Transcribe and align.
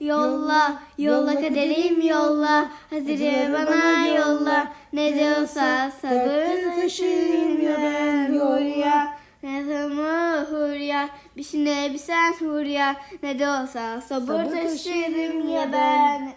yolla, 0.00 0.82
yolla 0.98 1.34
kaderim 1.34 2.00
yolla, 2.00 2.70
Hazire 2.90 3.50
bana 3.52 4.06
yolla, 4.06 4.72
ne 4.92 5.16
de 5.16 5.40
olsa 5.40 5.90
sabır 6.02 6.80
taşıyım 6.82 7.62
ya 7.62 7.76
ben 7.76 8.34
Hurya. 8.34 9.20
Ne 9.42 9.64
zaman 9.64 10.44
hurya, 10.44 11.08
bir 11.36 11.42
şey 11.42 11.64
ne 11.64 11.90
bir 11.92 11.98
sen 11.98 12.32
hurya, 12.32 12.96
ne 13.22 13.38
de 13.38 13.48
olsa 13.48 14.00
sabır 14.00 14.44
taşırım 14.44 15.48
ya 15.48 15.72
ben. 15.72 16.32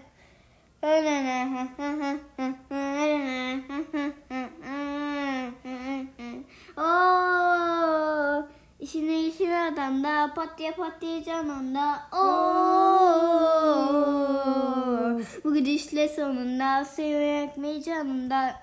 Oo, 0.84 0.94
adamda, 9.84 10.34
patya 10.34 10.72
patya 10.76 11.24
canında. 11.24 12.00
Oo, 12.12 12.24
bu 15.44 15.54
gidişle 15.54 16.08
sonunda 16.08 16.86
sevmek 16.86 17.58
mi 17.58 17.84
canımda. 17.84 18.56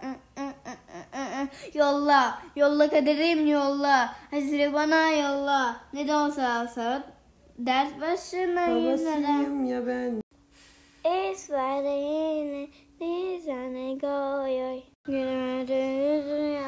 Yolla, 1.75 2.38
yolla 2.56 2.91
kaderim 2.91 3.47
yolla, 3.47 4.14
Hazire 4.30 4.73
bana 4.73 5.11
yolla. 5.11 5.77
Ne 5.92 6.09
de 6.09 6.14
olsa 6.14 6.62
olsa 6.62 7.02
dert 7.59 8.00
başına. 8.00 8.69
Babasıyım 8.69 9.64
ya 9.64 9.87
ben. 9.87 10.23
Es 11.05 11.50
var 11.50 11.83
yine 11.83 12.69
nizane 13.00 13.95
goyoy. 13.95 14.80
Günümüzü 15.05 16.59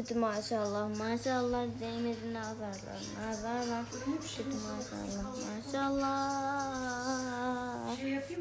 anlattı 0.00 0.18
maşallah 0.18 0.88
maşallah. 0.88 1.66
Zeynep'in 1.78 2.34
nazarlar 2.34 3.00
nazarlar 3.20 3.84
Tuttu 3.90 4.56
maşallah 4.66 5.24
maşallah. 5.46 6.06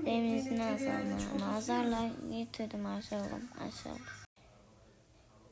Zeynep'in 0.04 0.60
nazarlar 0.60 1.22
nazarlar 1.40 2.10
Getirdi 2.32 2.78
maşallah 2.78 3.40
maşallah. 3.60 4.20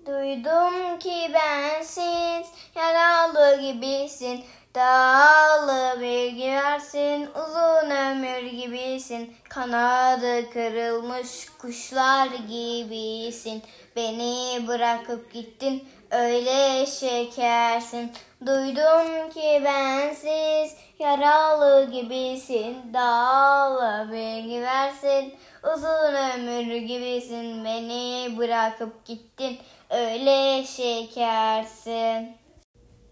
Duydum 0.06 1.00
ki 1.00 1.32
bensiz 1.34 2.48
yaralı 2.76 3.62
gibisin. 3.62 4.44
Dağlı 4.76 6.02
bilgi 6.02 6.52
versin 6.52 7.30
uzun 7.36 7.90
ömür 7.90 8.52
gibisin 8.52 9.34
Kanadı 9.58 10.50
kırılmış 10.50 11.50
kuşlar 11.62 12.28
gibisin. 12.28 13.64
Beni 13.96 14.68
bırakıp 14.68 15.34
gittin 15.34 15.84
öyle 16.12 16.86
şekersin. 16.86 18.12
Duydum 18.46 19.30
ki 19.30 19.62
bensiz 19.66 20.78
yaralı 21.00 21.92
gibisin. 21.92 22.94
Dağlı 22.94 24.12
bilgi 24.12 24.62
versin 24.62 25.34
uzun 25.76 26.14
ömür 26.14 26.76
gibisin. 26.76 27.66
Beni 27.66 28.38
bırakıp 28.38 29.06
gittin 29.06 29.58
öyle 29.90 30.64
şekersin. 30.64 32.38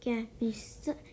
Gelmiş, 0.01 0.59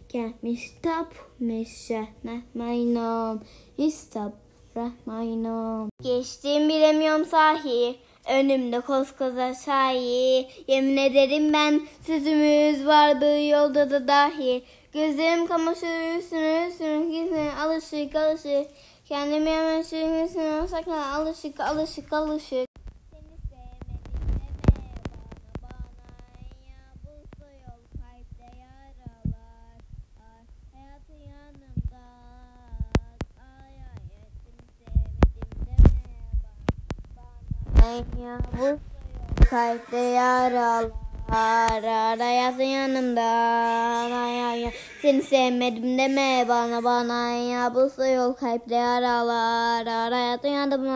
gelmiş 0.09 0.71
tapmış 0.83 1.91
Rahmanom, 1.91 3.43
istap 3.79 4.42
Rahmanom. 4.77 5.91
Geçtim 6.03 6.69
bilemiyorum 6.69 7.25
sahi, 7.25 7.99
önümde 8.29 8.81
koskoca 8.81 9.55
şahi. 9.55 10.49
Yemin 10.69 10.97
ederim 10.97 11.53
ben 11.53 11.81
sözümüz 12.07 12.87
vardı 12.87 13.47
yolda 13.47 13.91
da 13.91 14.09
dahi. 14.09 14.63
Gözlerim 14.93 15.47
kamaşır 15.47 16.19
üstüne 16.19 16.69
üstüne 16.69 17.07
gitsin 17.07 17.49
alışık 17.61 18.17
alışık. 18.17 18.71
Kendimi 19.05 19.51
hemen 19.51 19.81
üstüne 19.81 20.69
sakla 20.69 21.15
alışık 21.17 21.61
alışık 21.61 22.13
alışık. 22.13 22.72
Bu 38.61 38.79
kalpte 39.51 39.97
yaralar. 39.97 40.91
Arayasın 41.33 42.63
yanımda 42.63 43.23
ay, 43.23 44.13
ay, 44.13 44.65
ay. 44.65 44.73
Seni 45.03 45.23
sevmedim 45.23 45.99
deme 45.99 46.45
bana 46.49 46.85
bana. 46.85 47.31
Ya 47.31 47.75
Bu 47.75 48.05
yol 48.05 48.33
kalpte 48.33 48.75
yaralar. 48.75 49.87
Arayasın 49.87 50.49
yanımda. 50.49 50.91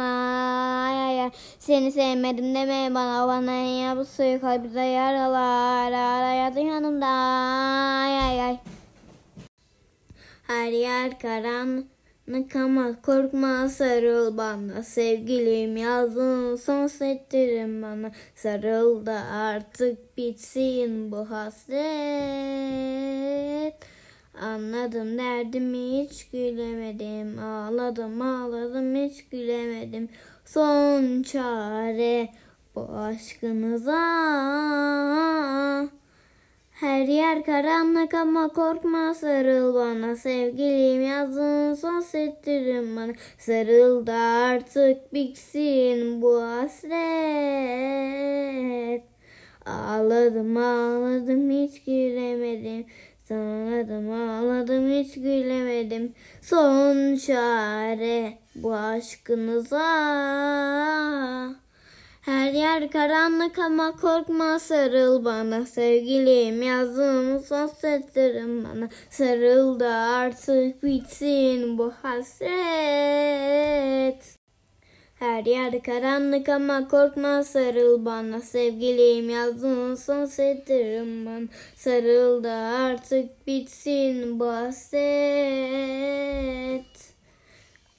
Ay, 0.86 0.98
ay, 0.98 1.22
ay. 1.22 1.30
Seni 1.58 1.92
sevmedim 1.92 2.54
deme 2.54 2.94
bana 2.94 3.28
bana. 3.28 3.52
Ya 3.52 3.96
Bu 3.96 4.22
yol 4.22 4.40
kalpte 4.40 4.80
yaralar. 4.80 5.92
Arayasın 5.92 6.60
yanımda. 6.60 7.06
Ay, 7.06 8.18
ay, 8.18 8.42
ay. 8.42 8.58
Her 10.46 10.68
yer 10.68 11.18
karanlık 11.18 11.95
ama 12.54 13.02
korkma 13.02 13.68
sarıl 13.68 14.36
bana. 14.36 14.82
Sevgilim 14.82 15.76
yazdın 15.76 16.56
son 16.56 16.86
settirin 16.86 17.82
bana. 17.82 18.12
Sarıl 18.34 19.06
da 19.06 19.20
artık 19.32 20.16
bitsin 20.16 21.12
bu 21.12 21.30
hasret. 21.30 21.86
Anladım 24.40 25.18
derdimi 25.18 26.02
hiç 26.02 26.28
gülemedim. 26.30 27.38
Ağladım 27.38 28.22
ağladım 28.22 28.94
hiç 28.94 29.28
gülemedim. 29.28 30.08
Son 30.44 31.22
çare 31.22 32.28
bu 32.74 32.80
aşkınıza 32.80 34.02
her 36.80 37.08
yer 37.08 37.44
karanlık 37.44 38.14
ama 38.14 38.48
korkma 38.48 39.14
sarıl 39.14 39.74
bana. 39.74 40.16
Sevgilim 40.16 41.02
yazdın 41.02 41.74
son 41.74 42.00
settirin 42.00 42.96
bana. 42.96 43.12
Sarıl 43.38 44.06
da 44.06 44.14
artık 44.14 45.14
bitsin 45.14 46.22
bu 46.22 46.42
hasret. 46.42 46.92
Ağladım 49.66 50.56
ağladım 50.56 51.50
hiç 51.50 51.84
gülemedim. 51.84 52.86
Ağladım 53.30 54.10
ağladım 54.10 54.90
hiç 54.90 55.14
gülemedim. 55.14 56.14
Son 56.42 57.16
çare 57.16 58.38
bu 58.54 58.74
aşkınıza 58.74 59.86
her 62.26 62.52
yer 62.52 62.90
karanlık 62.90 63.58
ama 63.58 63.96
korkma 63.96 64.58
sarıl 64.58 65.24
bana 65.24 65.66
sevgilim 65.66 66.62
yazdığım 66.62 67.40
son 67.40 67.66
setlerim 67.66 68.64
bana 68.64 68.88
sarıl 69.10 69.80
da 69.80 69.90
artık 69.92 70.82
bitsin 70.82 71.78
bu 71.78 71.92
hasret. 72.02 72.48
Her 75.14 75.44
yer 75.44 75.82
karanlık 75.82 76.48
ama 76.48 76.88
korkma 76.88 77.44
sarıl 77.44 78.04
bana 78.04 78.40
sevgilim 78.40 79.30
yazdığın 79.30 79.94
son 79.94 80.24
setlerim 80.24 81.26
bana 81.26 81.46
sarıl 81.76 82.44
da 82.44 82.52
artık 82.54 83.46
bitsin 83.46 84.40
bu 84.40 84.46
hasret. 84.46 85.06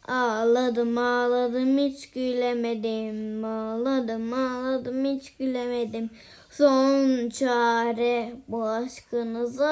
Ağladım 0.08 0.98
ağladım 0.98 1.78
hiç 1.78 2.12
gülemedim. 2.12 3.46
Ağladım 3.46 4.34
ağladım 4.34 5.06
hiç 5.06 5.38
gülemedim. 5.38 6.10
Son 6.50 7.30
çare 7.30 8.34
bu 8.48 8.64
aşkınıza. 8.68 9.68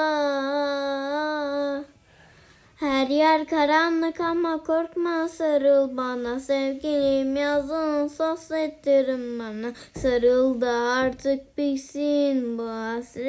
Her 2.76 3.06
yer 3.06 3.46
karanlık 3.46 4.20
ama 4.20 4.62
korkma 4.62 5.28
sarıl 5.28 5.96
bana. 5.96 6.40
Sevgilim 6.40 7.36
yazın 7.36 8.08
soslettirin 8.08 9.38
bana. 9.38 9.72
Sarıl 9.94 10.60
da 10.60 10.72
artık 10.72 11.58
bitsin 11.58 12.58
bu 12.58 12.68
hasret 12.68 13.22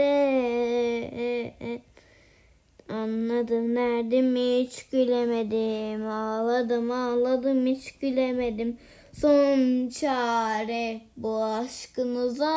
Anladım 2.90 3.76
derdimi 3.76 4.60
hiç 4.60 4.90
gülemedim. 4.90 6.08
Ağladım 6.08 6.92
ağladım 6.92 7.66
hiç 7.66 7.92
gülemedim. 7.92 8.78
Son 9.14 9.90
çare 9.90 11.02
bu 11.18 11.44
aşkınıza. 11.44 12.48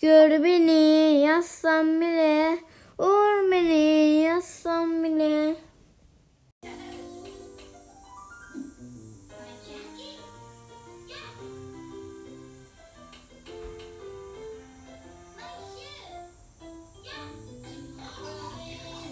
Gör 0.00 0.44
beni 0.44 1.20
yazsam 1.20 2.00
bile 2.00 2.58
Vur 3.00 3.50
beni 3.50 4.22
yazsam 4.22 5.04
bile 5.04 5.56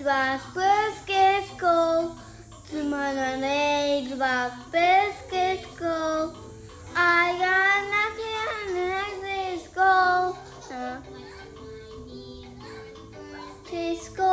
bak 0.09 0.41
biscuits 0.55 1.51
go 1.61 2.17
to 2.71 2.77
lemonade 2.77 4.19
bak 4.19 4.53
biscuits 4.73 5.67
go. 5.79 6.33
I 6.97 7.37
got 7.45 7.81
nothing 7.97 8.47
on 8.57 8.67
the 8.77 8.87
next 9.27 9.69
go. 9.75 10.35
Uh, 10.73 10.97
taste 13.69 14.17
go. 14.17 14.28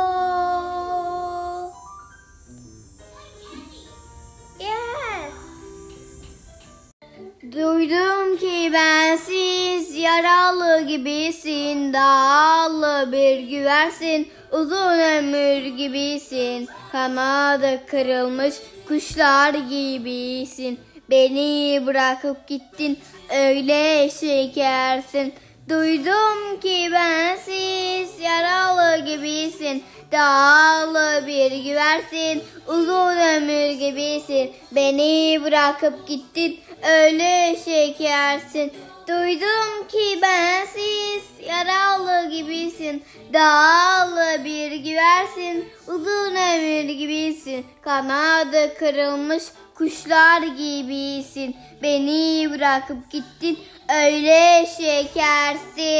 Yaralı 10.16 10.82
gibisin 10.86 11.92
Dağlı 11.92 13.12
bir 13.12 13.38
güversin 13.38 14.28
uzun 14.52 14.98
ömür 14.98 15.76
gibisin. 15.76 16.68
Kanadı 16.92 17.86
kırılmış 17.86 18.54
kuşlar 18.88 19.54
gibisin. 19.54 20.80
Beni 21.10 21.82
bırakıp 21.86 22.48
gittin 22.48 22.98
öyle 23.30 24.10
şekersin. 24.10 25.34
Duydum 25.68 26.60
ki 26.60 26.88
bensiz 26.92 28.20
yaralı 28.20 29.04
gibisin. 29.04 29.84
Dağlı 30.12 31.26
bir 31.26 31.52
güversin 31.64 32.42
uzun 32.68 33.16
ömür 33.16 33.78
gibisin. 33.78 34.52
Beni 34.72 35.40
bırakıp 35.44 36.08
gittin 36.08 36.60
öyle 36.82 37.56
şekersin 37.64 38.72
Duydum 39.08 39.88
ki 39.88 40.22
bensiz 40.22 41.22
yaralı 41.48 42.30
gibisin. 42.30 43.04
Dağlı 43.32 44.44
bir 44.44 44.72
güversin 44.72 45.68
uzun 45.86 46.36
ömür 46.36 46.92
gibisin. 46.92 47.66
Kanadı 47.80 48.74
kırılmış 48.78 49.42
kuşlar 49.74 50.42
gibisin. 50.42 51.56
Beni 51.82 52.50
bırakıp 52.50 53.10
gittin 53.10 53.58
öyle 53.88 54.66
şekersin 54.76 55.96